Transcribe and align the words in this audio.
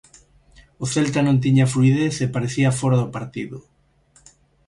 O 0.83 0.85
celta 0.93 1.19
non 1.23 1.41
tiña 1.43 1.71
fluidez 1.73 2.15
e 2.25 2.33
parecía 2.35 2.77
fóra 2.79 2.99
do 3.01 3.11
partido. 3.15 3.57